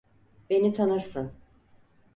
Beni 0.49 0.73
tanırsın. 0.73 1.31